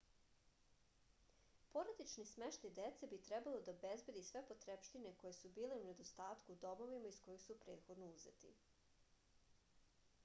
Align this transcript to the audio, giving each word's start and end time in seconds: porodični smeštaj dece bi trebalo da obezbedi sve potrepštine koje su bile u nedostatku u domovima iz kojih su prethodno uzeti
porodični 1.75 2.25
smeštaj 2.29 2.71
dece 2.79 3.09
bi 3.11 3.19
trebalo 3.27 3.59
da 3.67 3.75
obezbedi 3.75 4.25
sve 4.31 4.43
potrepštine 4.53 5.13
koje 5.21 5.33
su 5.43 5.53
bile 5.59 5.79
u 5.83 5.85
nedostatku 5.91 6.57
u 6.57 6.59
domovima 6.67 7.13
iz 7.15 7.23
kojih 7.29 7.47
su 7.47 7.59
prethodno 7.67 8.11
uzeti 8.17 8.55